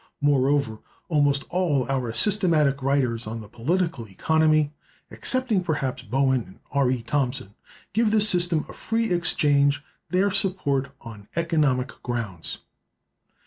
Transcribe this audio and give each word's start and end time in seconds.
Moreover, 0.19 0.79
almost 1.09 1.43
all 1.51 1.85
our 1.87 2.11
systematic 2.11 2.81
writers 2.81 3.27
on 3.27 3.47
political 3.49 4.07
economy 4.07 4.73
(excepting, 5.11 5.63
perhaps, 5.63 6.01
Bowen 6.01 6.41
and 6.47 6.59
R. 6.71 6.89
E. 6.89 7.03
Thompson) 7.03 7.53
give 7.93 8.09
the 8.09 8.19
system 8.19 8.65
of 8.67 8.75
free 8.75 9.11
exchange 9.11 9.83
their 10.09 10.31
support 10.31 10.91
on 11.01 11.27
economic 11.35 11.89
grounds. 12.01 12.57